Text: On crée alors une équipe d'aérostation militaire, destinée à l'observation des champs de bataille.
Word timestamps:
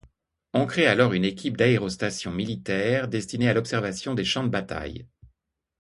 On 0.55 0.65
crée 0.65 0.87
alors 0.87 1.13
une 1.13 1.25
équipe 1.25 1.55
d'aérostation 1.57 2.31
militaire, 2.31 3.07
destinée 3.07 3.49
à 3.49 3.53
l'observation 3.53 4.15
des 4.15 4.25
champs 4.25 4.43
de 4.43 4.49
bataille. 4.49 5.05